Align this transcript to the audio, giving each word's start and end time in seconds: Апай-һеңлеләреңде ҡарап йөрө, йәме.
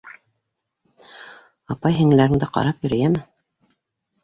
Апай-һеңлеләреңде 1.75 2.51
ҡарап 2.59 2.83
йөрө, 2.91 3.01
йәме. 3.05 3.25